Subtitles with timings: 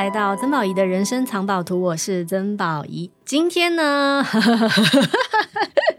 [0.00, 3.10] 来到曾宝仪的人生藏宝图，我是曾宝仪。
[3.22, 4.24] 今天呢，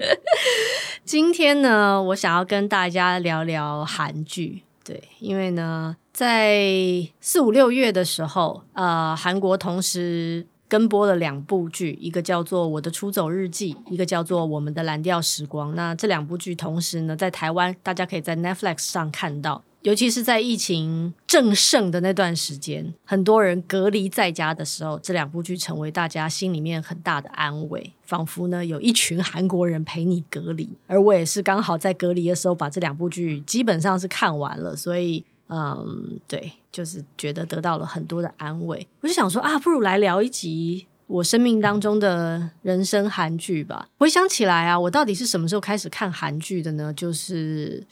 [1.05, 4.63] 今天呢，我想要跟大家聊聊韩剧。
[4.84, 15.70] 对，因为呢，在四五六月的时候，呃，韩国同时跟播了两部剧，一个叫做《我的出走日记》，一个叫做《我们的蓝调时光》。
[15.76, 19.62] 那这两部剧同时呢，在台湾大家可以在 Netflix 上看到。
[19.84, 30.70] 尤其是在疫情正盛的那段时间，很多人隔离在家的时候，这两部剧成为大家心里面很大的安慰，仿佛呢有一群韩国人陪你隔离。
[30.85, 38.88] 而我也是刚好在隔离的时候把这两部剧基本上是看完了，所以嗯，对，就是觉得得到了很多的安慰。
[38.99, 43.90] 我就想说啊，不如来聊一集我生命当中的人生韩剧吧。
[43.98, 46.93] 回想起来啊，我到底是什么时候开始看韩剧的呢？
[46.93, 47.84] 就是。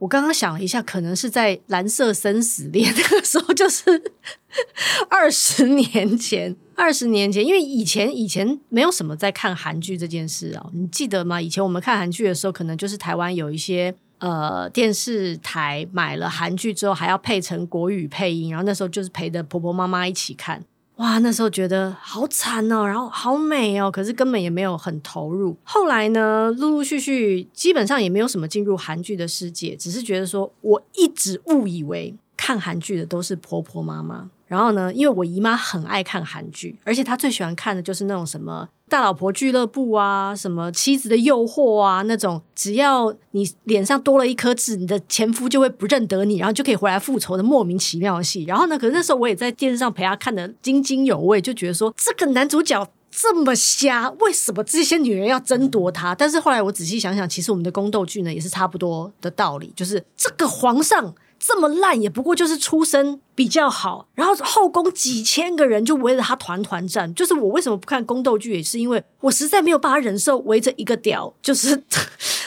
[0.00, 4.02] 我刚刚想了一下，可能是在《蓝色生死恋》那个时候，就是
[5.10, 6.56] 二十年前。
[6.74, 11.38] 二十年前，因为以前以前没有什么在看韩剧这件事啊，你记得吗？
[11.38, 20.64] 以前我们看韩剧的时候，可能就是台湾有一些呃电视台买了韩剧之后，还要配成国语配音，然后那时候就是陪着婆婆妈妈一起看。
[21.00, 25.56] 哇，那时候觉得好惨哦，然后好美哦，可是根本也没有很投入。
[25.64, 34.30] 后来呢，陆陆续续，基本上也没有什么进入韩剧的世界，只是觉得说，我一直误以为看韩剧的都是婆婆妈妈。
[34.46, 48.44] 然后呢，因为我姨妈很爱看韩剧，而且她最喜欢看的就是那种什么大老婆俱乐部啊，什么妻子的诱惑啊，那种只要你脸上多了一颗痣，你的前夫就会不认得你，然后就可以回来复仇的莫名其妙的戏。
[48.44, 56.12] 然后呢，可是那时候我也在电视上陪她看得津津有味，就觉得说这个男主角这么瞎，为什么这些女人要争夺他？
[56.12, 61.14] 但是后来我仔细想想，其实我们的宫斗剧呢也是差不多的道理，就是这个皇上。
[61.42, 67.12] 这么烂也不过就是出身比较好，然后后宫几千个人就围着他团团转。
[67.14, 71.82] 就是我为什么不看宫斗剧，也是因为我实在没有办法忍受围着一个屌，就是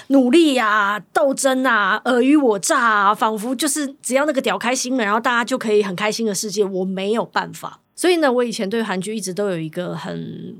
[0.07, 7.79] 努力啊、斗争啊、尔虞我诈啊，仿佛就是只要那个屌开心了，然后大家就可以很开心的世界，我没有办法。
[7.95, 10.55] 所以呢，我以前对韩剧一直都有一个很，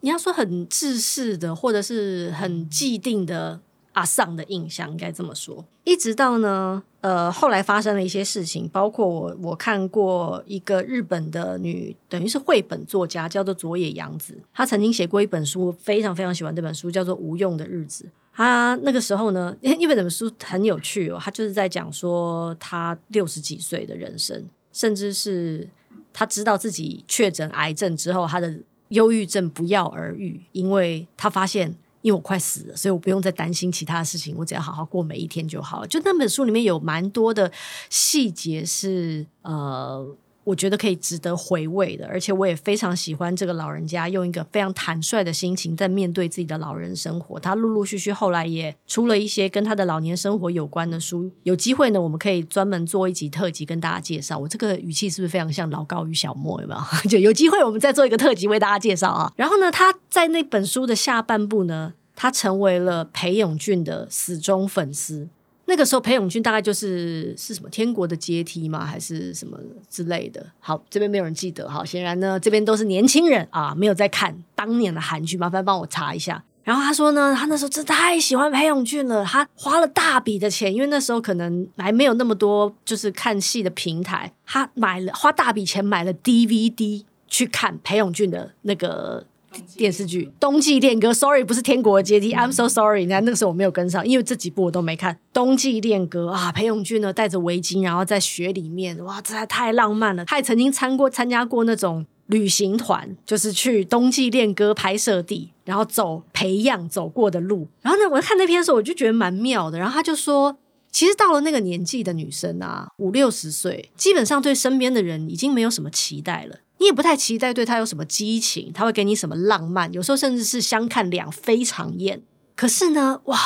[0.00, 3.60] 你要说很自私的，或者是很既定的。
[3.94, 18.04] 阿桑的印象应该这么说，一直到呢，呃，后来发生了一些事情，包括我我看过一个日本的女，等于是绘本作家，叫做佐野洋子，她曾经写过一本书，非常非常喜欢这本书，叫做《无用的日子》。
[18.36, 25.68] 她那个时候呢， 因为这本书很有趣哦，她就是在讲说她六十几岁的人生，甚至是
[26.12, 28.52] 她知道自己确诊癌症之后，她的
[28.88, 31.76] 忧郁症不药而愈，因为她发现。
[32.04, 35.86] 因为我快死了，所以我不用再担心其他的事情，我只要好好过每一天就好了。
[35.88, 37.50] 就那本书里面有蛮多的
[37.88, 40.14] 细节是呃。
[40.44, 47.40] 我觉得可以值得回味的，而且我也非常喜欢这个老人家用一个非常坦率的心情在面对自己的老人生活。
[47.40, 51.30] 他陆陆续续后来也出了一些跟他的老年生活有关的书。
[51.44, 54.38] 有机会呢，我们可以专门做一集特辑跟大家介绍。
[54.38, 56.60] 我这个语气是不是非常像老高与小莫？
[56.60, 56.80] 有没有？
[57.08, 59.32] 就有机会我们再做一个特辑为大家介绍啊。
[59.36, 65.28] 然后呢，他在那本书的下半部呢，他成为了裴勇俊的死忠粉丝。
[65.66, 68.84] 那个时候，裴勇俊大概就是是什么《天国的阶梯》吗？
[68.84, 69.58] 还是什么
[69.88, 70.44] 之类的？
[70.60, 71.68] 好，这边没有人记得。
[71.68, 75.38] 好，显然呢，这边都是年轻人啊，没有在看当年的韩剧。
[75.38, 76.44] 麻烦帮我查一下。
[76.62, 89.26] 然后他说呢，他那时候真的太喜欢裴勇俊了，他花了大笔的钱，因为那时候可能还没有那么多就是看戏的平台，他买了花大笔钱买了 DVD 去看裴勇俊的那个。
[89.76, 93.06] 电视剧《冬季恋歌》，Sorry，不是《天国的阶梯》，I'm so sorry。
[93.06, 95.14] 那那个时候我没有跟上，因为这几部我都没看。
[95.32, 100.24] 《冬季恋歌》啊，裴勇俊呢戴着围巾，然后在雪里面，哇，这还太浪漫了。
[100.24, 107.68] 他也曾经参过参加过那种旅行团，就是去《冬季恋歌》拍摄地，然后走裴样走过的路。
[107.82, 109.78] 然后呢，我看那篇的时候，我就觉得蛮妙的。
[109.78, 110.56] 然后他就说，
[110.90, 116.58] 其实到了那个年纪的女生啊，五六十岁，基本上对身边的人已经没有什么期待了。
[116.84, 122.20] 你也不太期待对他有什么激情，他会给你什么浪漫，有时候甚至是相看两非常厌。
[122.54, 123.38] 可是呢，哇，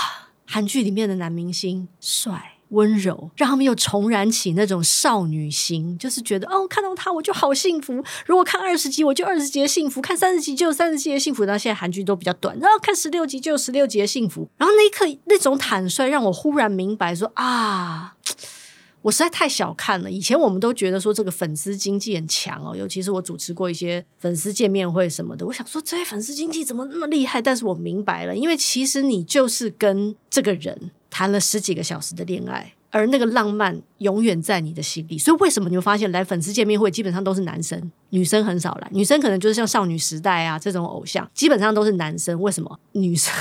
[0.44, 8.05] 韩剧里面的男明星帅温柔，让他们又重燃起那种少女心，就是觉得哦，看到他我就好幸福。
[8.26, 11.44] 如果看二十集，我就二十集的幸福；看三十集就有三十集的幸福。
[11.44, 14.49] 那现在韩剧都比较短，然后看十六集就有十六集的幸福。
[14.56, 18.17] 然后那一刻那种坦率，让我忽然明白说啊。
[19.08, 20.10] 我实在太小看了。
[20.10, 25.46] 以前我们都觉得说这个粉丝经济很强哦，尤其是我主持过一些粉丝见面会什么的。
[25.46, 27.40] 我想说这些粉丝经济怎么那么厉害？
[27.40, 35.16] 但是我明白了，因为其实你就是跟这个人谈了十几个小时的恋爱，而那个浪漫永远在你的心里。
[35.16, 38.88] 所以为什么你会发现来粉丝见面会基本上都是男生，女生很少来？
[38.93, 42.38] 女生可能就是像少女时代啊这种偶像，基本上都是男生。
[42.43, 42.78] 为什么？
[42.93, 43.32] 女生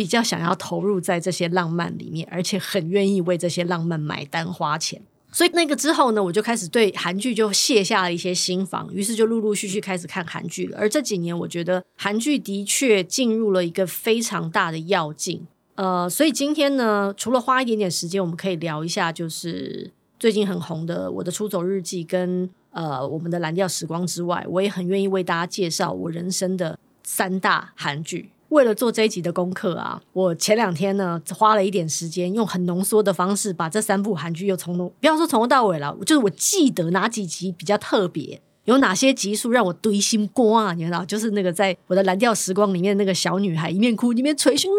[0.00, 4.98] 比较想要投入在这些浪漫里面，而且很愿意为这些浪漫买单花钱。
[5.30, 10.78] 所以那个之后呢，我就开始对韩剧就卸下了一些心防，于是就陆陆续续开始看韩剧了。
[10.80, 15.46] 而这几年，我觉得韩剧的确进入了一个非常大的要境。
[15.74, 28.30] 呃，所以今天呢，除了花一点点时间，我们可以聊一下，就是最近很红的《我的出走日记》跟呃我们的《蓝调时光》之外，我也很愿意为大家介绍我人生的三大韩剧。
[28.50, 44.70] 为了做这一集的功课啊，我前两天呢花了一点时间，用很浓缩的方式把这三部韩剧又从头，不要说从头到尾了，就是我记得哪几集比较特别，有哪些集数让我堆心肝啊，你知道，就是那个在我的蓝调时光里面那个小女孩一面哭一面捶胸。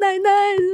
[0.00, 0.30] 奶奶，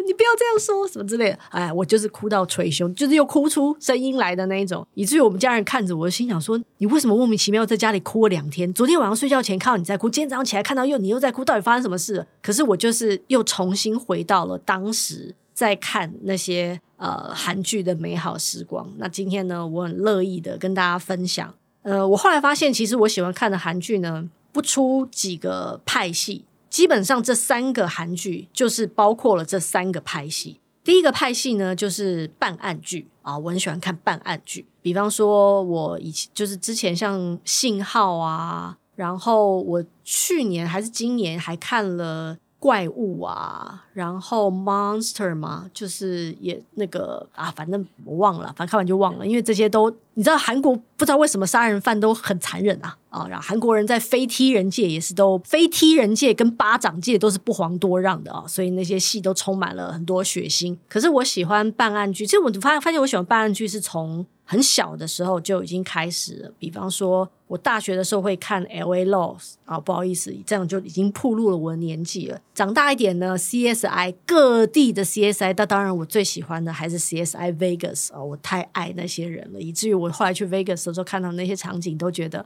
[0.06, 1.38] 你不要这样说，什么之类的。
[1.50, 8.72] 哎，我就是哭到捶胸，就是又哭出声音来的那一种，以至于我们家人看着我，心想说：你为什么莫名其妙在家里哭了两天？
[8.72, 12.26] 昨天晚上睡觉前看到你在哭，今天早上起来看到又你又在哭，到底发生什么事？
[12.42, 18.88] 可是我就是又重新回到了当时在看那些呃韩剧的美好时光。
[18.98, 21.54] 那今天呢，我很乐意的跟大家分享。
[21.82, 26.44] 呃，我后来发现，其实我喜欢看的韩剧呢，不出几个派系。
[26.74, 30.60] 基本上这三个韩剧就是包括了这三个派系。
[30.82, 34.66] 第一个派系呢，就是办案剧啊，我很喜欢看办案剧。
[34.82, 42.36] 比方说，我以前就是之前像《信号》啊，然后我去年还是今年还看了。
[42.64, 60.74] 怪物啊，然后 monster 嘛，就是也那个啊，反正我忘了，反正看完就忘了，因为这些都你知道，韩国不知道为什么杀人犯都很残忍啊啊，然后韩国人在非踢人界也是都非踢人界跟巴掌界都是不遑多让的啊，所以那些戏都充满了很多血腥。
[60.88, 67.30] 可是我喜欢办案剧，其实我发发现我喜欢办案剧是从很小的时候就已经开始了，比方说。
[67.46, 69.04] 我大学的时候会看 L.A.
[69.04, 72.40] Laws 啊，不好意思，这样就已经暴露了我的年纪了。
[72.54, 74.12] 长大一点呢，C.S.I.
[74.26, 75.52] 各地的 C.S.I.
[75.52, 77.52] 但当然我最喜欢的还是 C.S.I.
[77.52, 82.44] Vegas 啊，我太爱那些人了，以至于我后来去 Vegas 的时候看到那些场景，都觉得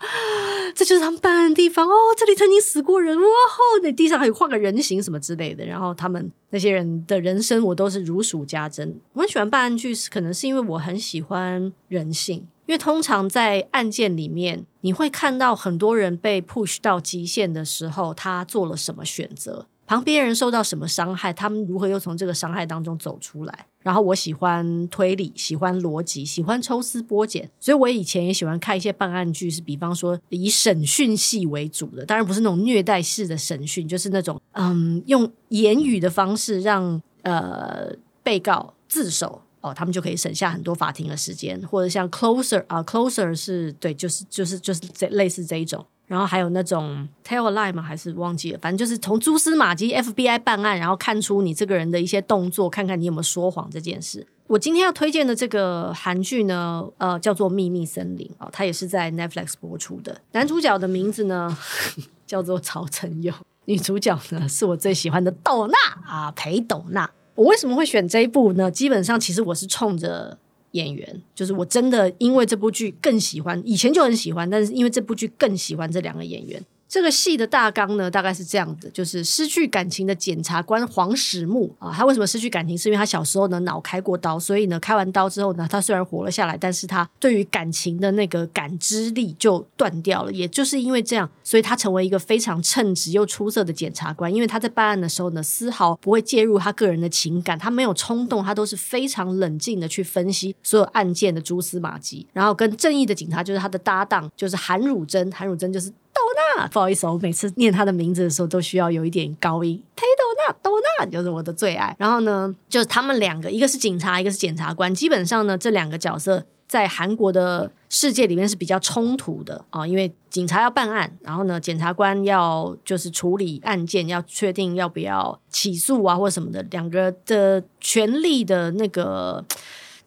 [0.74, 5.64] 这就是他们办案的地方哦，这里曾经死过人哇吼，那地上还有画个人形什么之类的。
[5.64, 8.98] 然后他们那些人的人生，我都是如数家珍。
[9.12, 12.46] 我很喜欢办案剧，可能是因为我很喜欢人性。
[12.66, 23.66] 因为通常在案件里面，你会看到很多人被 push 到极限的时候，他做了什么选择，旁边人受到什么伤害，他们如何又从这个伤害当中走出来。
[23.80, 37.90] 然后我喜欢推理，喜欢逻辑，喜欢抽丝剥茧，所以我以前也喜欢看一些办案剧，是比方说以审讯戏为主的，当然不是那种虐待式的审讯，就是那种嗯，用言语的方式让呃
[38.22, 39.40] 被告自首。
[39.60, 47.80] 哦，他们就可以省下很多法庭的时间，或者像 Closer 啊，Closer 是对，就是就是就是这类似这一种，然后还有那种 Tell a Lie 吗？
[47.82, 48.58] 还是忘记了？
[48.60, 54.26] 反正就是从蛛丝马迹，FBI 办案，然后看出你这个人的一些动作，看看你有没有说谎这件事。
[54.46, 60.18] 我今天要推荐的这个韩剧呢，呃，叫做《秘密森林》哦，它也是在 Netflix 播出的。
[60.32, 61.54] 男主角的名字呢
[62.26, 63.32] 叫做曹承佑，
[63.66, 65.76] 女主角呢是我最喜欢的斗娜
[66.10, 67.10] 啊，裴斗娜。
[67.34, 68.70] 我为什么会选这一部呢？
[68.70, 70.38] 基本上，其实我是冲着
[70.72, 76.62] 演员，就是我真的因为这部剧更喜欢，以前就很喜欢，但是因为这部剧更喜欢这两个演员。
[76.88, 82.76] 这个戏的大纲呢，大概是这样的，就是失去感情的检察官黄始木啊，他为什么失去感情？
[82.76, 90.32] 是因为他小时候呢脑开过刀，所以呢开完刀之后呢，他虽然活了下来，但是他对于感情的那个感知力就断掉了。
[90.32, 94.32] 也就是因为这样，所以他成为一个非常称职又出色的检察官。
[94.34, 105.92] 因为他在办案的时候呢，丝毫不会介入他个人的情感，他没有冲动，他都是非常冷静的去分析所有案件的蛛丝马迹，然后跟正义的警察就是他的搭档，就是韩汝珍，韩汝珍就是。
[106.12, 106.20] 斗
[106.56, 109.80] 娜，不好意思，我每次念他的名字的时候都需要有一点高音。
[109.94, 111.94] 裴斗娜，斗娜就是我的最爱。
[111.98, 114.94] 然后呢，就是他们两个，一个是警察，一个是检察官。
[114.94, 129.44] 基本上呢，这两个角色在韩国的世界里面是比较冲突的啊，因为警察要办案，然后呢，检察官要就是处理案件，要确定要不要起诉啊或什么的，两个的权利的那个。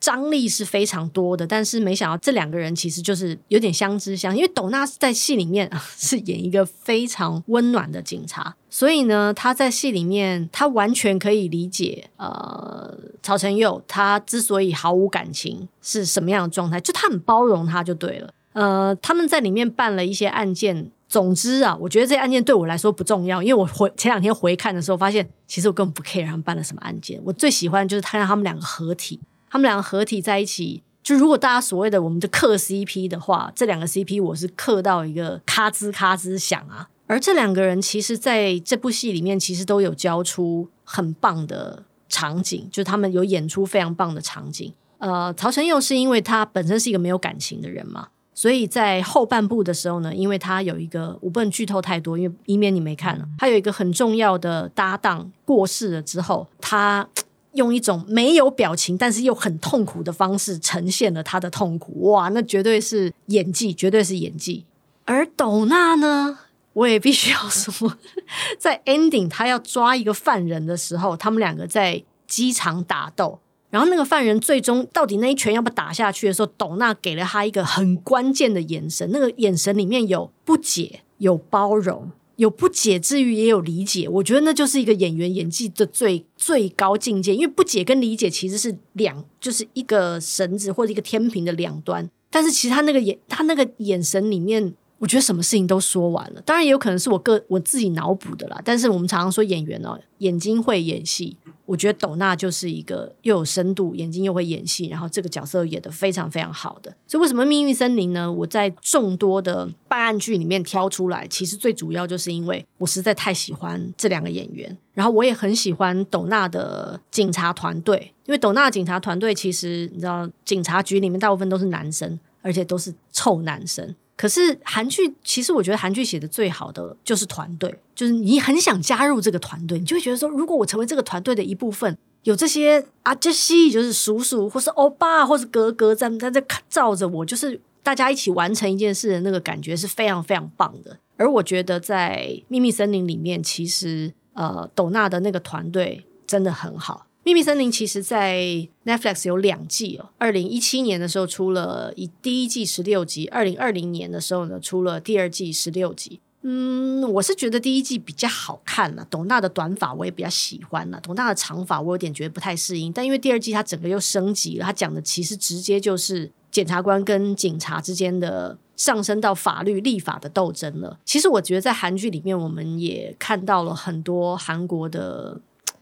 [0.01, 18.33] 张力是非常多的，但是没想到这两个人其实就是有点相知相，因为斗娜在戏里面是演一个非常温暖的警察，所以呢，他在戏里面他完全可以理解呃曹承佑他之所以毫无感情是什么样的状态，就他很包容他就对了。
[18.53, 29.19] 呃，他们在里面办了一些案件，总之啊，我觉得这些案件对我来说不重要，因为我回前两天回看的时候发现，其实我根本不 care 他们办了什么案件，我最喜欢就是看到他们两个合体。
[29.51, 36.87] 他们两个合体在一起，就如果大家所谓的我们的嗑 CP 的话，这两个 CP 我是嗑到一个咔吱咔吱响啊。
[37.05, 44.73] 而这两个人其实在这部戏里面，其实都有交出很棒的场景，就他们有演出非常棒的场景。
[44.99, 57.05] 呃，曹承佑是因为他本身是一个没有感情的人嘛，所以在后半部的时候呢，因为他有一个我不能剧透太多，因为以免你没看了，他有一个很重要的搭档过世了之后，他
[57.53, 62.11] 用一种没有表情但是又很痛苦的方式呈现了他的痛苦。
[62.11, 64.65] 哇，那绝对是演技，绝对是演技。
[65.05, 66.39] 而斗娜呢，
[66.73, 67.97] 我也必须要说，
[68.57, 73.39] 在 ending 他要抓一个犯人的时候，他们两个在机场打斗。
[73.69, 84.09] 然后那个犯人最终到底那一拳要不要打下去的时候，斗娜给了他一个很关键的眼神，那个眼神里面有不解、有包容、有不解之余也有理解。
[84.09, 92.09] 我觉得那就是一个演员演技的最最高境界，因为不解跟理解其实是两，就是一个绳子或者一个天平的两端。
[92.31, 94.73] 但是其实他那个眼，他那个眼神里面。
[95.01, 98.61] 我觉得什么事情都说完了，当然也有可能是我个我自己脑补的啦。
[98.63, 101.35] 但是我们常常说演员哦，眼睛会演戏。
[101.65, 106.95] 我觉得斗娜就是一个又有深度，眼睛又会演戏，然后这个角色演得非常非常好的。
[107.07, 108.31] 所以为什么《命运森林》呢？
[108.31, 123.95] 我在众多的办案剧里面挑出来，其实最主要就是因为我实在太喜欢这两个演员，然后我也很喜欢斗娜的警察团队，因为斗娜警察团队其实你知道，警察局里面大部分都是男生，而且都是臭男生。
[124.21, 140.95] 可是韩剧，其实我觉得韩剧写的最好的就是团队，就是你很想加入这个团队，你就会觉得说，如果我成为这个团队的一部分，有这些阿杰西，就是叔叔，或是欧巴，或是哥哥在在这罩着我，就是大家一起完成一件事的那个感觉是非常非常棒的。
[141.17, 147.07] 而我觉得在《秘密森林》里面，其实呃，斗娜的那个团队真的很好。
[147.23, 150.09] 《秘密森林》其实，在 Netflix 有两季哦。
[150.17, 156.19] 二零一七年的时候出了一第一季十六集，二零二零年的时候呢，出了第二季十六集。
[156.41, 159.05] 嗯，我是觉得第一季比较好看了。
[159.07, 162.91] 董娜的短发我也比较喜欢了，董娜的长发我有点觉得不太适应。
[162.91, 170.97] 但因为第二季它整个又升级了，它讲的其实直接就是检察官跟警察之间的上升到法律立法的斗争了。
[171.05, 175.39] 其实我觉得在韩剧里面，我们也看到了很多韩国的。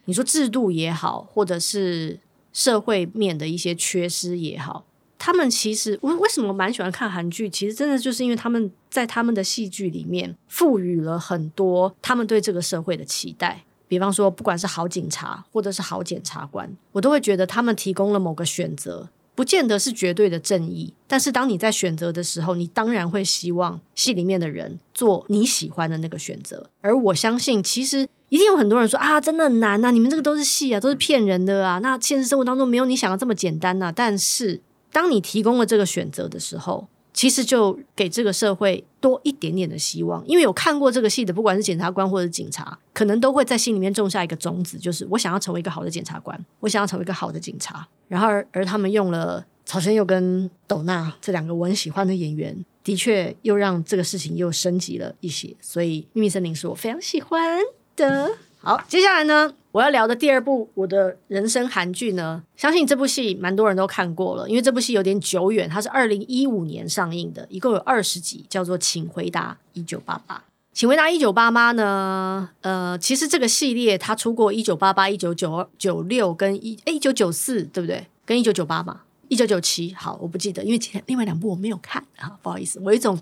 [0.10, 2.20] 你说制度也好，或者是
[2.52, 4.84] 社会面的一些缺失也好，
[5.20, 7.48] 他们其实为为什么蛮喜欢看韩剧？
[7.48, 13.64] 其实真的就是因为他们在他们的戏剧里面赋予了很多他们对这个社会的期待。
[13.88, 20.92] 比方说，不管是好警察或者是好检察官，我都会觉得他们提供了某个选择，不见得是绝对的正义。
[21.08, 26.68] 但是当你在选择的时候，你当然会希望戏里面的人做你喜欢的那个选择。
[26.82, 28.08] 而我相信，其实。
[28.30, 29.92] 一定有很多人说啊，真的很难呐！
[29.92, 31.80] 你们这个都是戏啊，都是骗人的啊。
[31.80, 33.92] 那现实生活当中没有你想的这么简单呐。
[33.96, 40.24] 但是，当你提供了这个选择的时候，其实就给这个社会多一点点的希望。
[40.28, 47.88] 因为有看过这个戏的，不管是检察官或者警察，可能都会在心里面种下一个种子，就是我想要成为一个好的检察官，我想要成为一个好的警察。
[48.08, 55.56] 然后而，而他们用了曹承佑跟斗娜这两个我很喜欢的演员，的确又让这个事情又升级了一些。
[55.60, 57.60] 所以，《秘密森林》是我非常喜欢。
[58.08, 58.30] 的
[58.62, 70.36] 好，接下来呢，我要聊的第二部我的人生韩剧呢，相信这部戏蛮多人都看过了，因为这部戏有点久远，它是二零一五年上映的，一共有二十集，叫做《请回答一九八八》。
[70.74, 78.06] 请回答一九八八呢，呃，其实这个系列它出过一九八八、一九九九六跟一诶一九九四，对不对？
[78.26, 83.18] 跟一九九八嘛，一九九七，好，我不记得，因为前另外两部我没有看啊，不好意思，我有一种。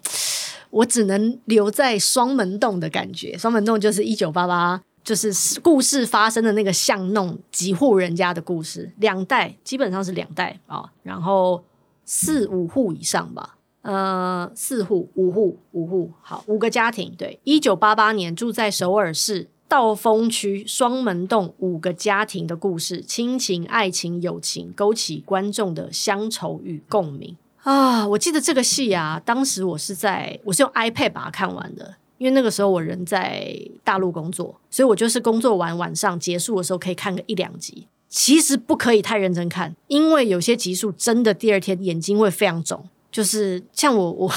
[0.69, 3.37] 我只能留在双门洞的感觉。
[3.37, 5.31] 双门洞就是一九八八，就是
[5.61, 11.63] 故事发生的那个巷弄，几户人家的故事，两代基本上是两代啊、然后
[12.05, 17.13] 四五户以上吧，呃，四户五户五户，好，五个家庭。
[17.17, 27.35] 对，一九八八年住在首尔市道峰区双门洞五个家庭的故事，亲情、爱情、友情，勾起观众的乡愁与共鸣。
[27.67, 37.85] 啊，我记得这个戏啊，当时我是在我是用 iPad 把它看完的，因为那个时候我人在大陆工作，所以我就是工作完晚上结束的时候可以看个一两集。
[38.07, 42.87] 其实不可以太认真看，因为有些集数真的第二天眼睛会非常肿。
[43.11, 44.31] 就是像我 我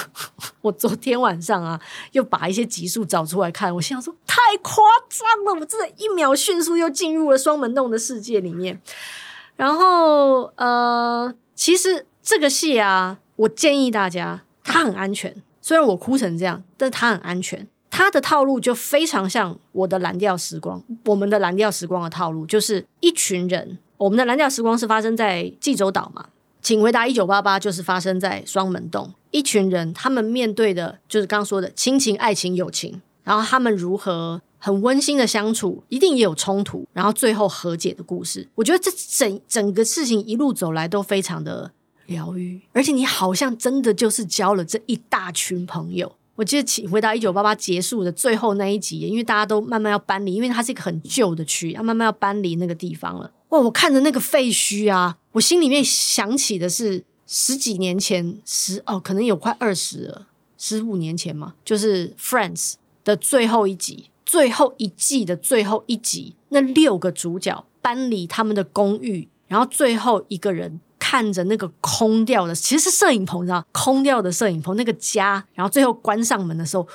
[0.62, 8.82] 我昨天晚上啊，又把一些集数找出来看，我心想说太夸张了，我真的一秒迅速又进入了双门洞的世界里面。
[9.54, 12.06] 然后呃，其实。
[12.30, 15.42] 这个戏啊，我建议大家，它很安全。
[15.60, 17.66] 虽然我哭成这样，但它很安全。
[17.90, 26.26] 它的套路就非常像我的蓝调时光，我们的蓝调时光的套路，就是一群人我们的蓝调时光是发生在济州岛嘛？
[26.62, 38.46] 请回答一九八八就是发生在双门洞，一群人他们面对的就是刚刚说的亲情、爱情、友情，然后他们如何很温馨的相处，一定也有冲突，然后最后和解的故事。
[38.54, 41.72] 我觉得这整整个事情一路走来都非常的
[42.10, 46.16] 疗愈，而且你好像真的就是交了这一大群朋友。
[46.34, 53.30] 我记得请回答一九八八结束的最后那一集，因为大家都慢慢要搬离，因为它是一个很旧的区，要慢慢要搬离那个地方了。
[53.50, 53.60] 哇！
[53.60, 60.26] 我看着那个废墟啊，我心里面想起的是十几年前，十哦，可能有快二十了，
[60.56, 62.72] 十五年前嘛，就是《Friends》
[63.04, 76.86] 的最后一集，最后一季的最后一集，那六个主角搬离他们的公寓，然后最后一个人看着那个空掉的，其实是摄影棚，你知道，空掉的摄影棚那个家，然后最后关上门的时候。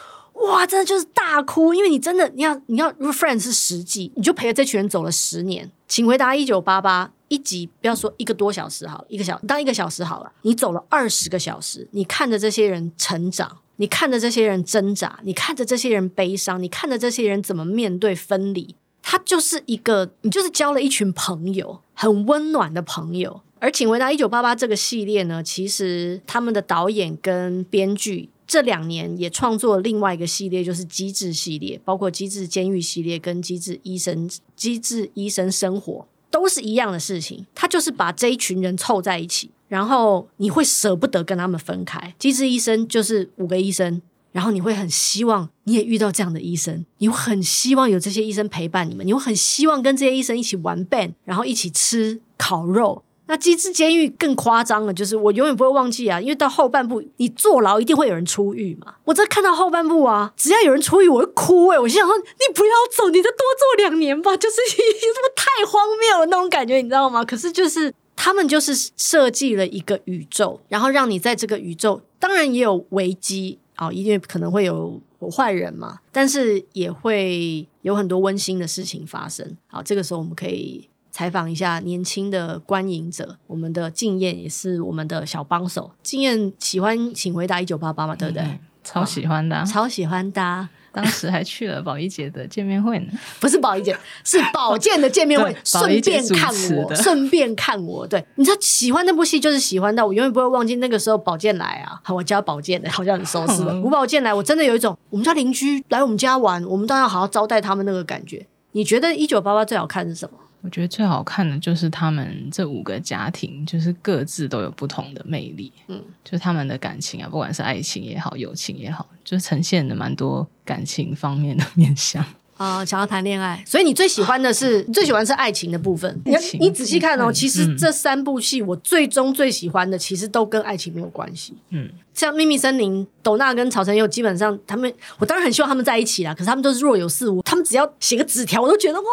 [0.48, 5.70] 哇，真的就是大哭，因为你真的你要你要，如果 Friends 是十季，你就陪着这群人走了十年。
[5.88, 23.42] 请回答一九八八一集，不要说一个多小时好了，一个小当一个小时好了，你走了二十个小时，你看着这些人成长，你看着这些人挣扎，你看着这些人悲伤，你看着这些人怎么面对分离，他就是一个，你就是交了一群朋友，很温暖的朋友。
[23.60, 28.30] 而请回答一九八八这个系列呢，其实他们的导演跟编剧。
[28.48, 37.44] 这两年也创作另外一个系列，就是机智系列，包括机智监狱系列跟机智医生、机智医生生活，都是一样的事情。
[37.56, 42.14] 他就是把这一群人凑在一起，然后你会舍不得跟他们分开。
[42.20, 44.00] 机智医生就是五个医生，
[44.32, 53.02] 然后你会很希望你也遇到这样的医生，你会很希望有这些医生陪伴你们，你会很希望跟这些医生一起玩 ban 然后一起吃烤肉。
[53.28, 58.94] 那机制监狱更夸张了，就是我永远不会忘记啊，因为到后半部你坐牢一定会有人出狱嘛。
[59.04, 67.26] 我这看到后半部啊，只要有人出狱，我会哭哎、我心想说，你不要走，你再多坐两年吧，就是 这么太荒谬了那种感觉，你知道吗？
[67.26, 75.02] 可是就是他们就是设计了一个宇宙，然后让你在这个宇宙，当然也有危机啊，因为可能会有
[75.36, 79.58] 坏人嘛，但是也会有很多温馨的事情发生。
[79.68, 80.88] 好，这个时候我们可以。
[81.16, 85.90] 采访一下年轻的观影者，我们的敬燕也是我们的小帮手。
[86.04, 88.44] 敬燕喜欢，请回答一九八八嘛，对不对？
[88.44, 90.70] 嗯、超喜欢的、啊，超喜欢的、啊。
[90.92, 93.06] 当时还去了宝仪姐的见面会呢，
[93.40, 98.06] 不是宝仪姐，是宝剑的见面会， 顺便看我，顺便看我。
[98.06, 103.74] 对，你知道喜欢那部戏，就是喜欢到我永远不会忘记那个时候宝剑来啊，我家宝剑的，好像很熟悉的。
[103.80, 108.46] 吴宝剑来，我真的有一种我们家邻居来我们家玩，我们都要好好招待他们那个感觉。
[108.74, 110.38] 你觉得一九八八最好看是什么？
[110.66, 115.72] 我觉得最好看的就是他们这五个家庭，就是各自都有不同的魅力。
[115.88, 122.26] 嗯，就是他们的感情啊，不管是爱情也好，友情也好，就呈现的蛮多感情方面的面向。
[122.58, 126.22] 啊、呃，想要谈恋爱，所以你最喜欢的是，你最喜欢是爱情的部分。
[126.26, 131.54] 你你仔细看哦，其实这三部戏我最终最喜欢的，其实都跟爱情没有关系。
[131.70, 131.90] 嗯。
[132.14, 134.90] 像秘密森林，斗娜跟曹承佑基本上他们，
[135.20, 136.34] 我当然很希望他们在一起啦。
[136.34, 139.06] 可是他们都是若有似无，他们只要写个纸条，我都觉得哇，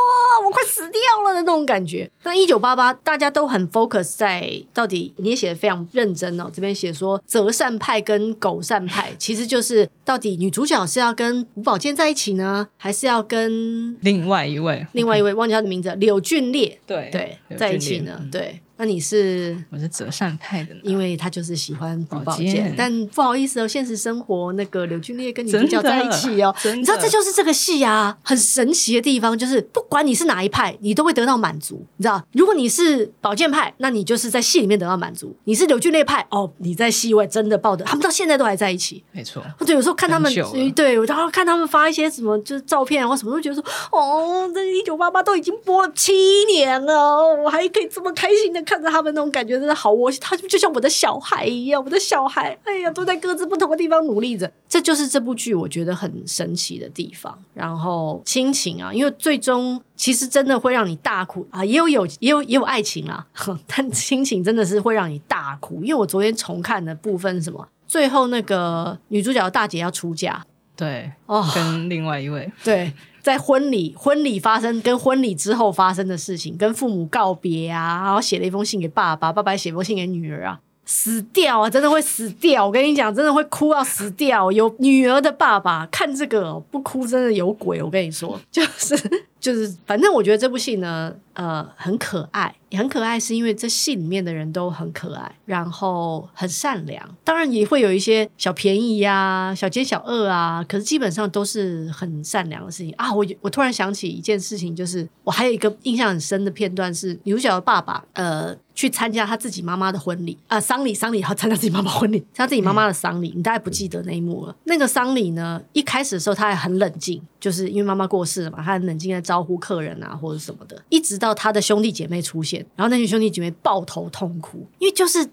[0.44, 2.08] 我快死掉了的那种感觉。
[2.22, 6.48] 那一九八八，大家都很 focus 在到底，你也写的非常认真哦。
[6.54, 18.60] 这边写说择善派跟狗善派，其实就是到底女主角是要跟吴宝剑在一起呢，还是要跟另外一位，另外一位忘记他的名字，柳俊烈，对对，在一起呢，对。
[18.76, 19.56] 那你是？
[19.70, 32.22] 我是折善派的，因为他就是喜欢吴宝剑，但不好意思哦，现实生活那个柳俊烈跟你比较在一起哦，你知道这就是这个戏啊，很神奇的地方就是，不管你是哪一派，你都会得到满足，你知道？
[32.32, 39.42] 如果你是宝剑派，那你就是在戏里面得到满足；你是柳俊烈派，哦，你在戏外真的抱的，他们到现在都还在一起，没错。
[39.58, 40.32] 或者有时候看他们，
[40.74, 46.12] 对我，然后看他们发一些什么就是照片或什么，都觉得说，哦，这一九八八都已经播了七
[46.50, 48.82] 年了，我还可以这么开心的看。
[48.82, 57.38] 着他们那种感觉真的好窝心，他就像我的小孩一样，我的小孩，哎呀，都在各自不同的地方努力着，这就是这部剧我觉得很神奇的地方。
[57.54, 63.24] 然后亲情啊，因为最终其实真的会让你大哭啊，也有有也有也有爱情啊，
[63.68, 65.84] 但亲情真的是会让你大哭。
[65.84, 67.68] 因为我昨天重看的部分是什么？
[67.86, 70.42] 最后那个女主角大姐要出嫁，
[70.74, 72.92] 对，哦，跟另外一位，对。
[73.22, 82.66] 在婚礼，婚礼发生跟婚礼之后发生的事情，跟父母告别啊，然后写了一封信给爸爸，爸爸写封信给女儿啊，死掉啊，真的会死掉！
[82.66, 84.50] 我跟你讲，真的会哭到死掉。
[84.50, 88.96] 有女儿的爸爸看这个不哭真的有鬼，我跟你说，就是
[89.42, 97.04] 就是反正我觉得这部戏呢，呃，很可爱，很可爱，是因为这戏里面的人都很可爱，然后很善良。
[97.24, 103.12] 当然也会有一些小便宜呀、小奸小恶啊，可是基本上都是很善良的事情啊。
[103.12, 108.56] 我我突然想起一件事情，就是我还有一个印象很深的片段是女主角的爸爸，呃。
[108.74, 113.30] 去参加他自己妈妈的婚礼啊，丧礼，丧礼，好参加自己妈妈婚礼，参加自己妈妈的丧礼。
[113.36, 114.56] 你大概不记得那一幕了。
[114.64, 120.82] 那个丧礼呢，一开始的时候他还很冷静，就是因为妈妈过世了嘛，他很冷静在招呼客人啊或者什么的。
[120.90, 125.26] 一直到他的兄弟姐妹出现，然后那群兄弟姐妹抱头痛哭，因为就是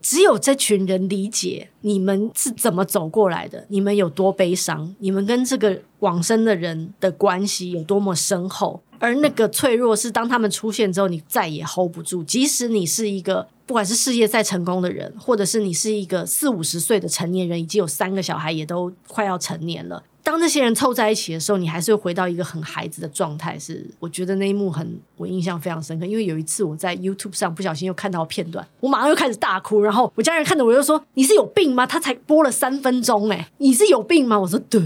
[0.00, 8.82] 只有这群人理解你们是怎么走过来的，你们有多悲伤，你们跟这个往生的人的关系有多么深厚。
[8.98, 12.24] 而那个脆弱是当他们出现之后，你再也 hold 不住。
[12.24, 20.02] 即使你是一个不管是事业再成功的人，或者是你是一个四五十岁的成年人，已经有三个小孩，也都快要成年了。
[20.22, 23.58] 当这些人凑在一起的时候，你还是会回到一个很孩子的状态。
[23.58, 26.06] 是，我觉得那一幕很，我印象非常深刻。
[26.06, 29.80] 因为有一次我在 YouTube 上不小心又看到片段，我马上又开始大哭。
[29.82, 31.86] 然后我家人看着我就说：“你是有病吗？
[31.86, 34.80] 他才播了三分钟，哎，你是有病吗？”我说：“对，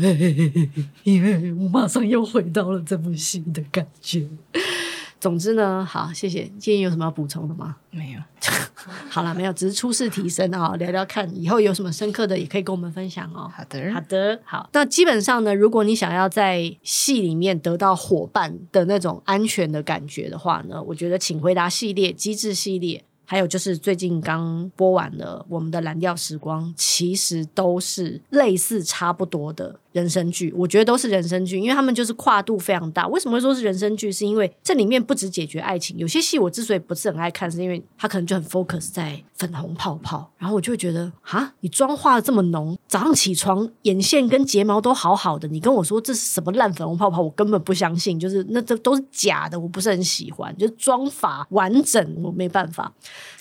[1.04, 4.26] 因为我马上又回到了这部戏的感觉。”
[5.18, 6.44] 总之呢，好，谢谢。
[6.58, 7.76] 建议有什么要补充的吗？
[7.90, 8.20] 没有。
[9.10, 13.50] 好了，没有，只是初试提升啊，聊聊看，以后有什么深刻的也可以跟我们分享哦。
[13.52, 14.68] 好的，好的，好。
[14.72, 23.02] 那基本上呢，如果你想要在戏里面得到伙伴的那种安全的感觉的话呢，我觉得请回答系列、机智系列。
[23.28, 33.08] 还有就是最近刚播完了我们的蓝调时光，其实都是类似差不多的人生剧，我觉得都是人生剧，因为他们就是跨度非常大。
[33.08, 34.12] 为什么会说是人生剧？
[34.12, 52.92] 是因为这里面不只解决爱情，有些戏我之所以不是很爱看，是因为他可能就很 focus 在粉红泡泡，然后我就会觉得啊，你妆化的这么浓，早上起床眼线跟睫毛都好好的，你跟我说这是什么烂粉红泡泡，我根本不相信，就是那这都是假的，我不是很喜欢，就是妆法完整，我没办法。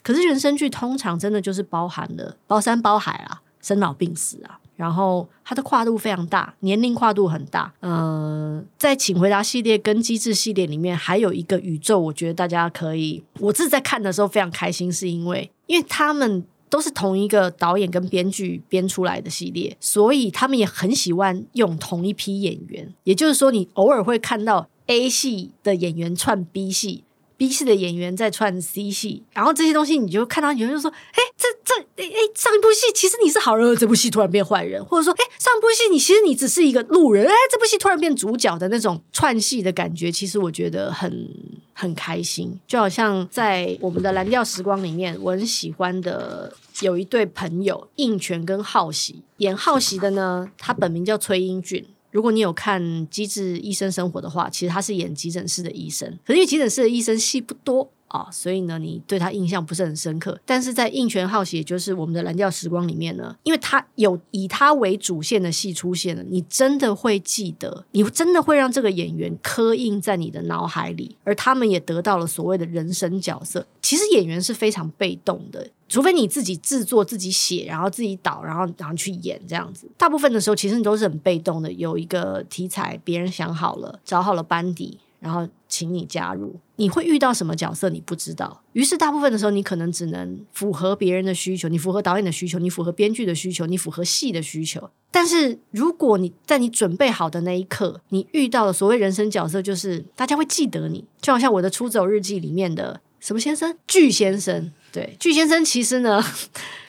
[0.01, 7.73] 可是人生剧通常真的就是包含了包山包海啊，生老病死啊，然后它的跨度非常大，年龄跨度很大。
[7.79, 27.03] 呃，在请回答系列跟机智系列里面，还有一个宇宙，我觉得大家可以，我自己在看的时候非常开心，是因为因为他们都是同一个导演跟编剧编出来的系列，所以他们也很喜欢用同一批演员，也就是说，你偶尔会看到 A 系的演员串 B 系。
[27.37, 41.29] B 系的演员在串 C 系，然后这些东西你就看到，有人就说：“哎，这这哎，上一部戏其实你是好人，这部戏突然变坏人，或者说，哎，上部戏你其实你只是一个路人，哎，这部戏突然变主角的那种串戏的感觉，其实我觉得很
[41.73, 42.57] 很开心。
[42.67, 51.85] 就好像在我们的蓝调时光里面，我很喜欢的有一对朋友，应泉跟浩熙，演浩熙的呢，他本名叫崔英俊。
[52.15, 57.91] 如果你有看《机智医生生活》的话，其实他是演急诊室的医生，可是因为急诊室的医生戏不多。
[58.07, 60.39] 啊，所以呢，你对他印象不是很深刻。
[60.45, 71.17] 但是在应权浩熙，也就是我们的蓝调时光里面呢，因为他有以他为主线的戏出现了，你真的会记得，你真的会让这个演员刻印在你的脑海里。
[71.23, 73.65] 而他们也得到了所谓的人生角色。
[73.81, 79.87] 其实演员是非常被动的，除非你自己制作、自己写，然后自己导，然后然后去演这样子。
[79.97, 81.71] 大部分的时候，其实你都是很被动的。
[81.73, 84.97] 有一个题材，别人想好了，找好了班底。
[85.25, 87.89] 然后请你加入，你会遇到什么角色？
[87.89, 88.61] 你不知道。
[88.73, 94.87] 于是大部分的时候，你可能只能符合别人的需求，你符合导演的需求，你符合编剧的需求，你符合戏的需求。
[95.09, 104.71] 但是如果你在你准备好的那一刻，你遇到了所谓人生角色，就是大家会记得你，就好像我的《出走日记》里面的什么先生，巨先生。
[104.91, 106.23] 对，巨先生其实呢。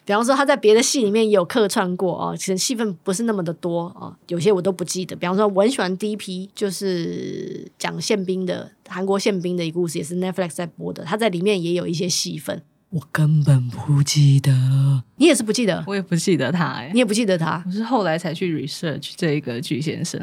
[0.07, 5.17] 比方说他在别的戏里面也有客串过哦，其实戏份不是那么的多哦，有些我都不记得。
[5.17, 14.53] 比方说我很喜欢第一批，就是讲宪兵的韩国宪兵的一个故事，也是 Netflix 在播的，他在里面也有一些戏份，我根本不记得。
[15.17, 15.83] 你也是不记得？
[15.89, 17.61] 我也不记得他哎，你也不记得他？
[17.67, 20.21] 我是后来才去 research 这一个巨先生，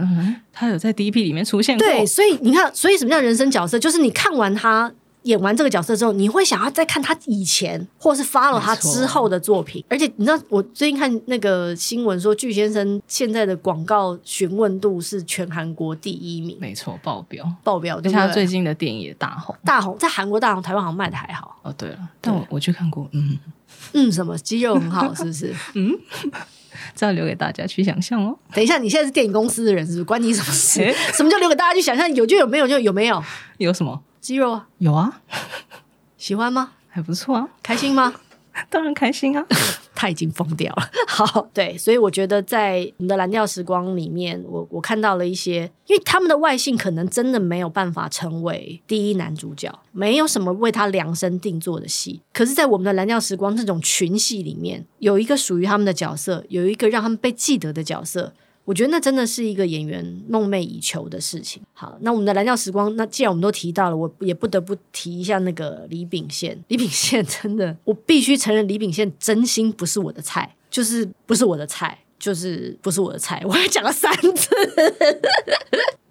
[0.53, 1.85] 他有在第一批里面出现过。
[1.85, 3.77] 对，所以你看，所以什么叫人生角色？
[3.77, 4.93] 就是你看完他。
[5.23, 9.83] 演完这个角色之后，你会想要再看他以前，或是 follow 他之后的作品。
[9.89, 16.57] 而且你知道，我最近看那个新闻说，具先生现在的广告询问度是全韩国第一名。
[16.59, 17.97] 没错，爆表，爆表。
[17.97, 21.59] 而且他最近的电影也大红，大红在韩国大红，台湾好像卖的还好。
[21.63, 23.37] 哦，对了，但我我去看过，嗯
[23.93, 25.53] 嗯，什么肌肉很好，是不是？
[25.75, 25.97] 嗯，
[26.95, 28.37] 这要留给大家去想象哦。
[28.53, 30.03] 等一下，你现在是电影公司的人，是不是？
[30.03, 30.93] 关你什么事？
[31.13, 32.13] 什么叫留给大家去想象？
[32.13, 33.23] 有就有，没有就有没有？
[33.57, 34.01] 有什么？
[34.23, 35.21] 肌肉啊，有啊，
[36.17, 36.71] 喜欢吗？
[36.87, 38.13] 还不错啊，开心吗？
[38.71, 39.45] 当然开心啊。
[39.93, 40.89] 他已经疯掉了。
[41.07, 52.21] 好，对，所以我觉得在我们的蓝调时光里面，我我看到了一些，因为他们的外形可能真的没有办法成为第一男主角，没有什么为他量身定做的戏。
[52.31, 58.33] 可是，在我们的蓝调时光这种群戏里面，有一个属于他们的角色，有一个让他们被记得的角色。
[58.65, 61.61] 我觉得那真的是一个演员梦寐以求的事情。
[61.73, 66.57] 好，那我们的蓝调时光，那既然我们都提到了，我也不得不提一下那个李秉宪。
[66.69, 73.41] 李秉宪真的，我必须承认，李秉宪真心不是我的菜，就是不是我的菜，就是不是我的菜。
[73.45, 74.49] 我还讲了三次。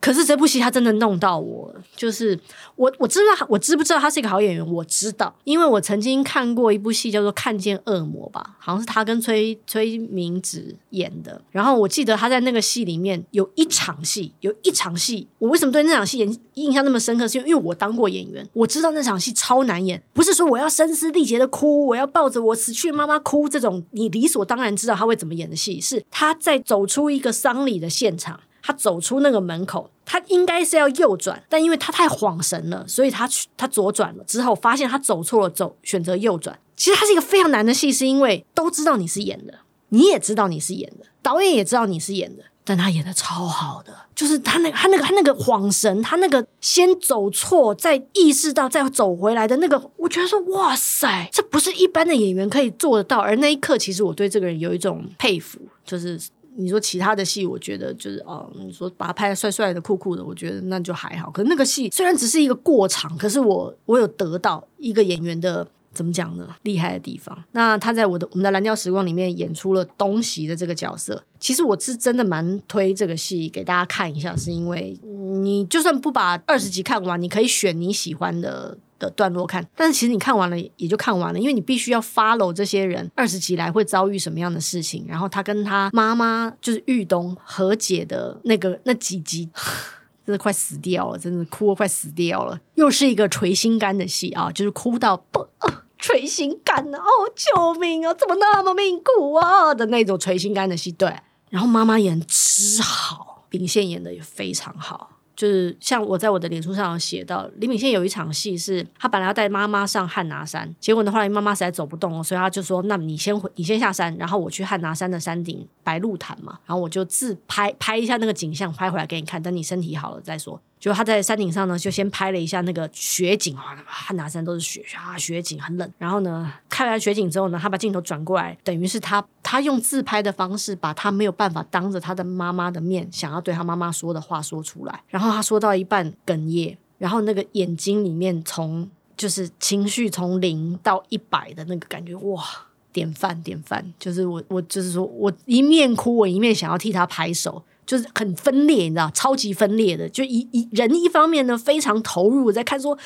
[0.03, 2.37] 可是这部戏他真的弄到我，就是
[2.75, 4.73] 我我知不知道我知不知道他是一个好演员？
[4.73, 11.41] 我知道，因为我曾经看过一部戏叫做《看见恶魔》吧，好像是他跟崔崔明植演的。
[11.53, 17.29] 然后我记得他在那个戏里面有一场戏，有一场戏，我为什么对那场戏演印象那么深刻？
[17.29, 28.41] 是因为我当过演员，我知道那场戏超难演，不是说我要声嘶力竭的哭，我要抱着我死去妈妈哭这种你理所当然知道他会怎么演的戏，是他在走出一个丧礼的现场。
[28.62, 36.57] 他走出那个门口，他应该是要右转，但因为他太恍神了，所以他去他左转了之后，发现他走错了，走选择右转。
[36.77, 39.55] 其实他是一个非常难的戏，是因为都知道你是演的，
[39.88, 53.18] 你也知道你是演的，导演也知道你是演的，但他演的超好的，就是他那个他那个他那个恍神，他那个先走错，再意识到再走回来的那个，我觉得说哇塞，这不是一般的演员可以做得到。
[53.18, 56.20] 而那一刻，其实我对这个人有一种佩服，就是。
[56.57, 61.31] 你说其他的戏，我觉得就是哦，你说把他拍得帅帅的、酷酷的，我觉得那就还好。
[61.31, 66.49] 可是那个戏虽然只是一个过场，可是我我有得到一个演员的怎么讲呢？
[66.62, 67.37] 厉害的地方。
[67.53, 71.23] 那他在我的我们的蓝调时光里面演出了东西的这个角色。
[71.41, 74.99] 其实我是真的蛮推这个戏给大家看一下，是因为
[75.43, 78.79] 你就算不把二十集看完，你可以选你喜欢的。
[79.03, 89.51] 的段落看，但是其实你看完了也就看完了，因为你必须要 follow 这些人二十集来会遭遇什么样的事情，然后他跟他妈妈就是玉东和解的那个那几集，
[90.25, 101.12] 真的快死掉了，真的哭快死掉了，又是一个捶心肝的戏啊，就是哭到不啊捶心肝啊，哦救命啊，怎么那么命苦啊的那种捶心肝的戏，对，
[101.51, 105.11] 然后妈妈演之好，秉宪演的也非常好。
[105.35, 125.88] 就是像我在我的脸书上有写到，李敏宪有一场戏是他本来要带妈妈上汉拿山，结果呢后来妈妈实在走不动了，所以他就说：“那你先回，你先下山，然后我去汉拿山的山顶白鹿潭嘛，然后我就自拍拍一下那个景象，拍回来给你看，等你身体好了再说。”就他在山顶上呢，就先拍了一下那个雪景啊，汉拿山都是雪啊，雪景很冷。
[125.97, 135.05] 然后呢，看完雪景之后呢，他把镜头转过来，等于是他他用自拍的方式，把他没有办法当着他的妈妈的面想要对他妈妈说的话说出来。
[135.07, 142.45] 然后他说到一半哽咽，然后那个眼睛里面从就是情绪从零到一百的那个感觉，哇，
[142.92, 147.62] 典范典范，就是我我就是说我一面哭，我一面想要替他拍手。
[147.85, 150.09] 就是很分裂，你知道，超级分裂的。
[150.09, 152.97] 就一一人一方面呢，非常投入在看，说：“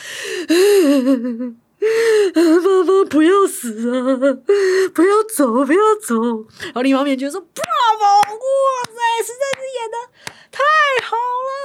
[2.35, 2.43] 妈
[2.85, 4.17] 妈不要死啊，
[4.95, 6.15] 不要走，不要走。”
[6.65, 7.47] 然后另一方面觉得说：“爸
[8.01, 8.43] 爸，哇
[8.85, 9.97] 塞，实在是演的
[10.51, 10.63] 太
[11.05, 11.17] 好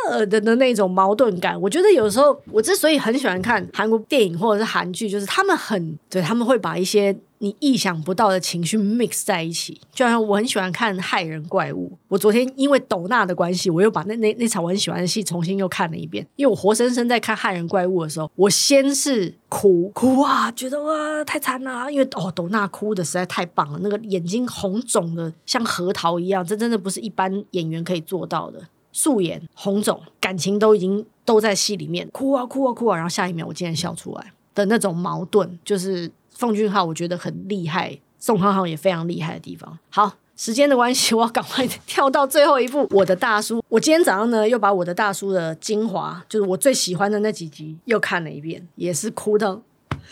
[0.10, 7.17] 了的的那种矛盾感。”我觉得有时候我之所以很喜欢看韩国电影或者是韩剧，就是他们很对，他们会把一些。
[7.41, 11.89] 你意想不到的情绪 mix 在一起，就好像我很喜欢看《害人怪物》。
[12.08, 16.25] 我昨天因为斗娜的关系，我又把那那那场我很喜欢的戏重新又看了一遍。
[16.36, 28.62] 因为我活生生在看《害人怪物》的时候，我先是哭哭啊，觉得哇太惨了，因为哦斗娜哭的实在太棒了，那个眼睛红肿的像核桃一样，这真的不是一般演员可以做到的。
[28.91, 36.12] 素颜红肿，感情都已经都在戏里面，哭啊哭啊哭啊，然后下一秒我竟然笑出来的那种矛盾，就是。
[36.41, 39.77] 奉俊昊我觉得很厉害，宋康昊也非常厉害的地方。
[39.91, 43.60] 好，时间的关系，我要赶快跳到最后一部《我的大叔》。
[43.69, 49.62] 我今天早上呢，又把《我的大叔》的精华，就是我最喜欢的那几集，又看了一遍，也是哭到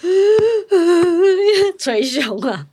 [1.79, 2.67] 捶胸啊！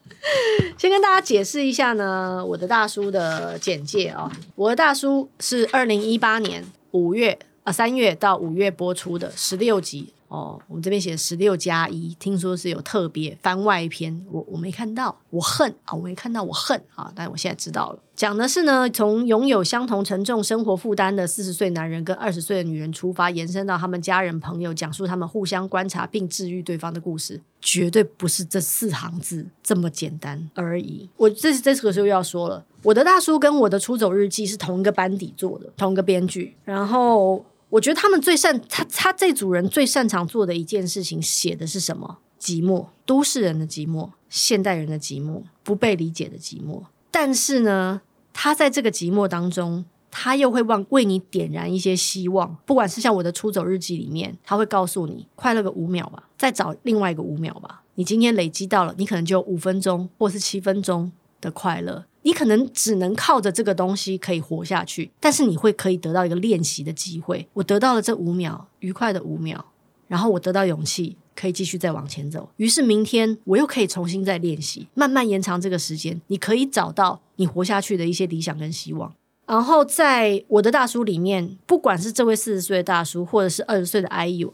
[0.76, 10.12] 先跟大家解释一下呢，《我的大叔》的简介啊，《我的大叔》是二零一八年五月啊三月到五月播出的十六集。
[10.28, 17.98] 哦，我们这边写十六加一，听说是有特别番外篇，我我没看到，我恨啊，我没看到，我恨啊，但我现在知道了。
[18.14, 31.08] 讲的是呢，从拥有相同沉重生活负担的四十岁男人跟二十岁的女人出发，延伸到他们家人朋友，讲述他们互相观察并治愈对方的故事，绝对不是这四行字这么简单而已。
[31.18, 37.44] 我这这个时候又要说了，我的大叔跟我的出走日记是同一个班底做的，同一个编剧，然后。
[37.76, 42.18] 我觉得他们最擅他他这组人最擅长做的一件事情，写的是什么？
[42.40, 44.10] 寂寞，都市人的寂寞。
[44.30, 46.82] 现代人的寂寞，不被理解的寂寞。
[47.10, 48.00] 但是呢，
[48.32, 52.56] 他在这个寂寞当中，他又会往为你点燃一些希望。
[52.64, 57.82] 不管是像我的出走日记里面，他会告诉你，快乐个五秒吧，再找另外一个五秒吧。
[57.96, 61.12] 你今天累积到了，你可能就五分钟或是七分钟
[61.42, 62.06] 的快乐。
[62.26, 67.46] 你可能只能靠着这个东西可以活下去，但是你会可以得到一个练习的机会。
[67.52, 69.64] 我得到了这五秒愉快的五秒，
[70.08, 72.48] 然后我得到勇气，可以继续再往前走。
[72.56, 76.20] 于是明天我又可以重新再练习，慢慢延长这个时间。
[76.26, 79.14] 你可以找到你活下去的一些理想跟希望。
[79.46, 84.50] 然后在我的大叔里面，不管是这位四十岁的大叔，或者是二十岁的 IU，IU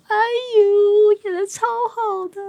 [1.25, 2.43] 演得超好的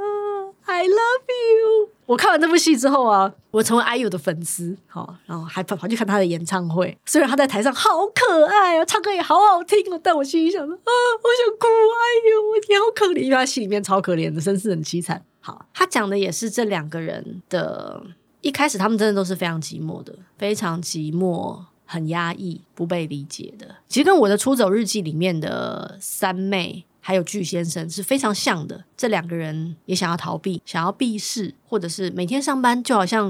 [0.65, 1.92] ，I love you。
[2.05, 6.97] 我看完这部戏之后啊，我成为 IU 的粉丝，好，然后还跑跑去看他的演唱会。
[7.05, 15.23] 虽然他在台上好可爱啊，唱歌也好好听哦，但我心里想说啊，我想哭，IU，你好可怜，因为他戏里面超可怜的，身世很凄惨。
[15.39, 18.03] 好，他讲的也是这两个人的，
[18.41, 21.59] 一开始他们真的都是非常寂寞的，非常寂寞。
[21.85, 28.81] 很压抑、不被理解的，其实跟我的《出走日记》里面的三妹还有巨先生是非常像的。
[28.95, 33.27] 这两个人也想要逃避，想要避世，或者是每天上班就好像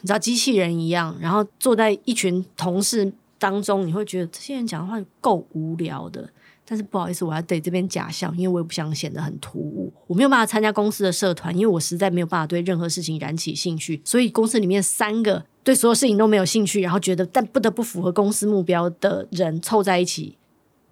[0.00, 6.26] 你知道机器人一样，然后坐在一群同事当中，你会觉得这些人讲的话够无聊的。
[6.68, 9.92] 但是不好意思，我要对这边假笑，因为我也不想显得很突兀。
[10.08, 14.00] 我没有办法参加公司的社团，因为我实在没有办法对任何事情燃起兴趣。
[14.04, 15.44] 所以公司里面三个。
[15.62, 20.38] 对所有事情都没有兴趣，然后觉得但不得不符合公司目标的人凑在一起，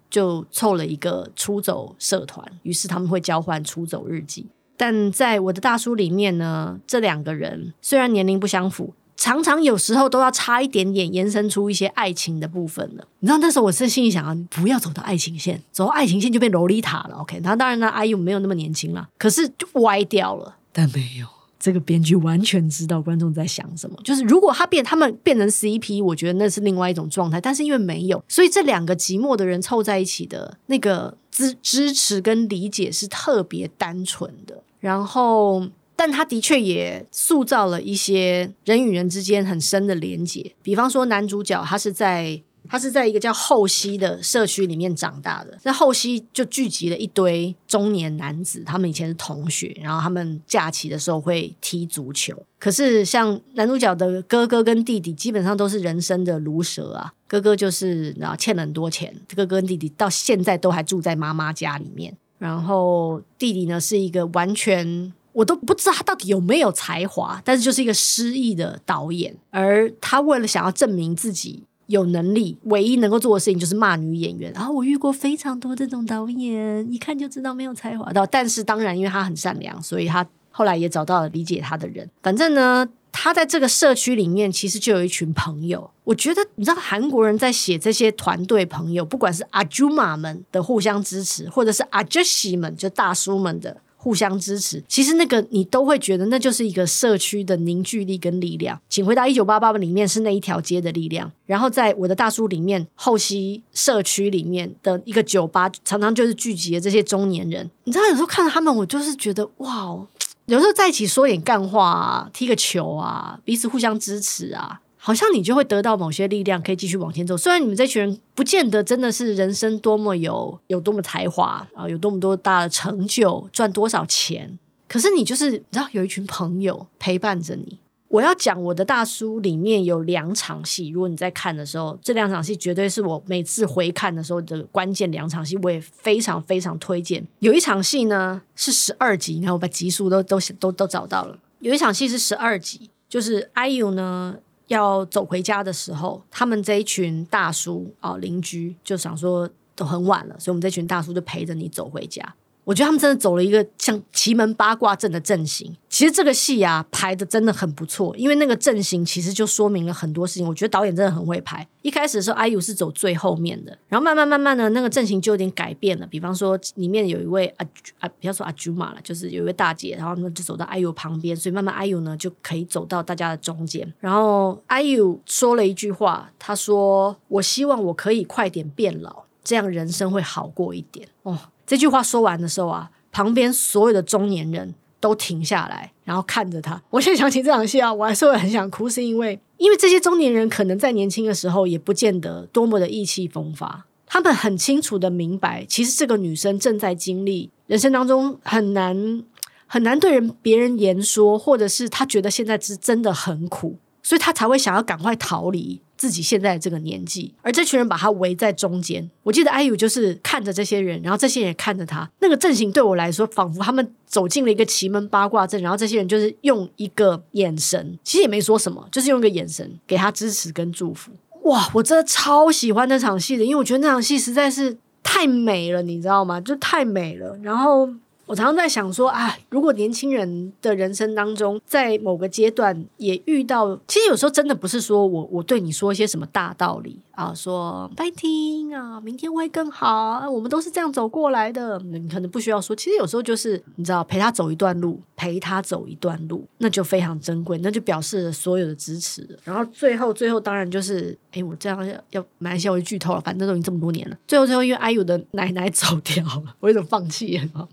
[0.09, 2.45] 就凑了一个出走社团。
[2.63, 4.45] 于是他们会交换出走日记。
[4.77, 13.07] 但在我的大叔里面呢，这两个人虽然年龄不相符，常常有时候都要差一点点延伸出一些爱情的部分了。
[13.19, 17.15] 你知道那时候我是心里想啊，不要走到爱情线，走到爱情线就变洛丽塔了。
[17.17, 20.57] OK，那当然呢阿 u 没有那么年轻了，可是就歪掉了。
[20.73, 21.34] 但没有。
[21.65, 27.41] 这个编剧完全知道观众在想什么，就是如果他变他们变成 CP，我觉得那是另外一种状态。
[27.41, 34.61] 但是因为没有，所以这两个寂寞的人凑在一起的那个支支持跟理解是特别单纯的。
[34.79, 40.53] 然后，但他的确也塑造了一些人与人之间很深的连结。
[40.61, 42.43] 比方说，男主角他是在。
[42.69, 52.35] 他是在一个叫后溪的社区里面长大的，在后溪就聚集了一堆中年男子，他们以前是同学，然后他们假期的时候会踢足球。
[52.59, 57.13] 可是像男主角的哥哥跟弟弟，基本上都是人生的卢蛇啊。
[57.27, 62.15] 哥哥就是然后欠了很多钱，哥哥跟弟弟到现在都还住在妈妈家里面。
[62.37, 71.63] 然后弟弟呢是一个完全我都不知道他到底有没有才华，但是就是一个失意的导演，而他为了想要证明自己。
[71.87, 74.51] 有能力，唯一能够做的事情就是骂女演员。
[74.53, 78.27] 然后我遇过非常多这种导演，一看就知道没有才华的。
[78.27, 82.09] 但是当然，因为他很善良，所以他后来也找到了理解他的人。
[82.23, 85.91] 反正呢，他在这个社区里面，其实就有一群朋友。
[86.03, 93.77] 我觉得，你知道，韩国人在写这些团队朋友，不管是阿朱玛们的互相支持，或者是阿杰西们，就大叔们的。
[94.05, 98.79] 互相支持，其实那个你都会觉得那就是一个社区的凝聚力跟力量。
[98.87, 107.67] 请回答一九八八里面是那一条街的力量，然后在我的大叔里面，后溪社区里面的一个酒吧，常常就是聚集了这些中年人。
[107.85, 110.07] 你知道，有时候看到他们，我就是觉得哇哦，
[110.45, 114.81] 有时候在一起说点干话啊，踢个球啊，彼此互相支持啊。
[115.05, 117.37] 好像你就会得到某些力量，可以继续往前走。
[117.37, 127.77] 虽然你们这群人不见得真的是人生多么有有多么才华啊，有多么多大的成就，赚多少钱，可是你就是你知道有一群朋友陪伴着你。
[128.07, 137.23] 我要讲我的大叔里面有两场戏，如果你在看的时候，这两场戏绝对是我每次回看的时候的关键两场戏，我也非常非常推荐。
[137.41, 141.37] 有一场戏呢是十二集，你看我把集数都都都都找到了。
[141.59, 144.37] 有一场戏是十二集，就是 IU 呢。
[144.67, 152.35] 要走回家的时候，他们这一群大叔啊、邻居就想说都很晚了，所以我们这群大叔就陪着你走回家。
[152.65, 155.73] 我觉得他们真的走了一个像奇门八卦阵的阵型。
[155.87, 160.45] 其实这个戏啊排的真的很不错，因为那个阵型其实就说明了很多事情。
[160.45, 161.65] 我觉得导演真的很会排。
[161.83, 166.07] 一开始的时候，IU 是走最后面的，然后慢慢慢慢的那个阵型就有点改变了。
[166.07, 167.65] 比方说里面有一位啊
[167.99, 173.93] 啊，不要说阿朱玛了，就是有一位大姐，然后呢就走到 IU 旁边，所以慢慢 IU 呢就可以走到大家的中间。
[173.99, 181.37] 然后 IU 说了一句话，他说：“我希望我可以快点变老，这样人生会好过一点。”哦。
[181.65, 186.81] 这句话说完的时候啊，旁边所有的中年人都停下来，然后看着他。
[186.89, 199.23] 我现在想起这场戏啊，我还是会很想哭，是因为因为这些中年人可能在年轻的时候也不见得多么的意气风发，他们很清楚的明白，其实这个女生正在经历人生当中很难。
[199.67, 207.33] 很难对人别人言说，或者是她觉得现在是真的很苦，所以她才会想要赶快逃离自己现在这个年纪。
[207.41, 212.07] 而这群人把他围在中间，我记得 IU 就是看着这些人，然后这些人也看着他。
[212.19, 221.11] 那个阵型对我来说，仿佛他们走进了一个奇门八卦阵，然后这些人就是用一个眼神，其实也没说什么，就是用一个眼神给他支持跟祝福。
[221.45, 226.39] 哇，我真的超喜欢那场戏的，因为我觉得那场戏实在是太美了，你知道吗？
[226.39, 227.89] 就太美了，然后。
[228.25, 242.75] 我常常在想说啊，如果年轻人的人生当中，在某个阶段也遇到，其实有时候真的不是说我我对你说一些什么大道理啊，说拜听啊，明天会更好，我们都是这样走过来的，你可能不需要说。
[242.75, 249.37] 其实有时候就是你知道，陪他走一段路，陪他走一段路，那就非常珍贵，那就表示了所有的支持。
[249.43, 254.17] 然后最后最后当然就是，哎，我这样要要蛮小微剧透了，反正都已经这么多年了。
[254.27, 257.69] 最后最后，因为阿 U 的奶奶 走掉了，我有点放弃了。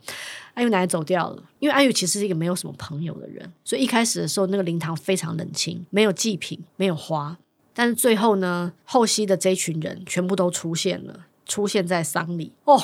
[0.54, 7.38] IU 奶奶走掉了，因为 IU 其实是一个没有什么朋友的人，所以一开始的时候，那个灵堂非常冷清，没有祭品，没有花。
[7.74, 12.78] 但是最后呢，后溪的这群人全部都出现了，出现在丧礼哦，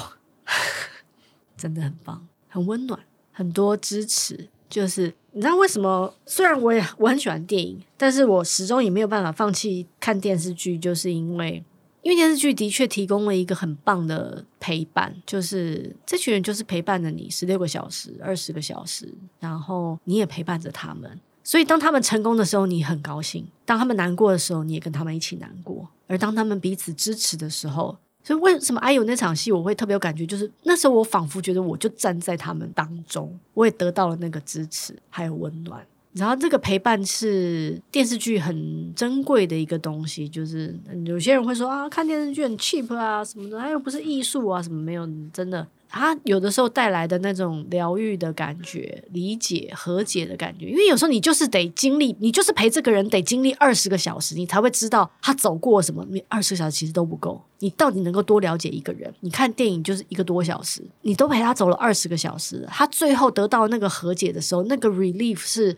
[1.58, 2.98] 真的很棒，很温暖，
[3.32, 4.48] 很多支持。
[4.70, 6.14] 就是你知道为什么？
[6.26, 11.62] 虽然我也我很喜欢电影，但是我始终也没有办法放弃看电视剧，就是因为。
[12.02, 21.18] 因为电视剧的确提供了一个很棒的陪伴，就是这群人就是陪伴着你十六个小时、二十个小时，然后你也陪伴着他们。
[21.42, 25.88] 所以当他们成功的时候，你很高兴；当他们难过的时候，你也跟他们一起难过。
[26.06, 30.26] 而当他们彼此支持的时候，所以为什么 IU 那场戏我会特别有感觉？
[30.26, 35.86] 就是那时候我仿佛觉得我就站在他们当中，我也得到了那个支持还有温暖。
[36.18, 56.06] 然后这个陪伴是电视剧很珍贵的一个东西，就是有些人会说啊，看电视剧很 cheap 啊什么的，它又不是艺术啊什么没有，真的，他有的时候带来的那种疗愈的感觉、理解、和解的感觉，因为有时候你就是得经历，你就是陪这个人得经历二十个小时，你才会知道他走过什么。
[56.10, 59.12] 你二十个小时其实都不够，你到底能够多了解一个人？
[59.20, 65.76] 你看电影就是一个多小时，你都陪他走了二十个小时，他最后得到那个和解的时候，那个 relief 是。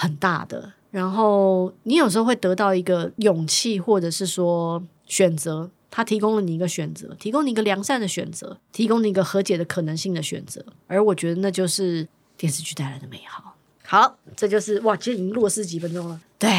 [0.00, 13.56] 很大的，然后你有时候会得到一个勇气，或者是说选择，他提供了你一个选择，提供你一个良善的选择，提供你一个和解的可能性的选择，而我觉得那就是电视剧带来的美好。
[13.84, 16.20] 好，这就是哇，今天已经录四十几分钟了。
[16.38, 16.50] 对，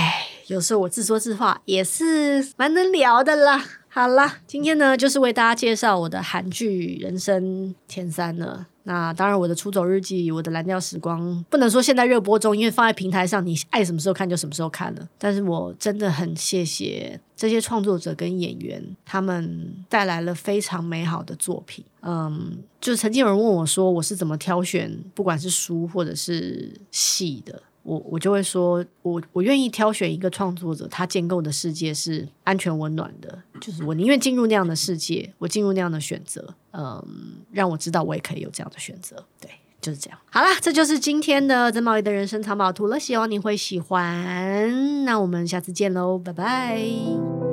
[0.48, 3.64] 有时候我自说自话也是蛮能聊的啦。
[3.88, 8.68] 好啦，今天呢就是为大家介绍我的韩剧人生前三了。
[8.90, 15.08] 那当然，我的出走日记，我的蓝调时光，不能说现在热播中，因为放在平台上，你爱什么时候看就什么时候看了。
[15.20, 21.86] 但是我真的很谢谢这些创作者跟演员，他们带来了非常美好的作品。
[22.02, 27.62] 嗯，就曾经有人问我说，我是怎么挑选，不管是书或者是戏的。
[27.84, 37.04] 我我就会说，我我愿意挑选一个创作者，他建构的世界是安全温暖的，就是我宁愿进入那样的世界，我进入那样的选择，嗯，
[37.52, 39.50] 让我知道我也可以有这样的选择，对，
[39.82, 40.20] 就是这样。
[40.30, 45.06] 好啦，这就是今天的曾茂仪的人生藏宝图了，希望你会喜欢。
[45.06, 47.49] 那我们下次见喽，拜拜。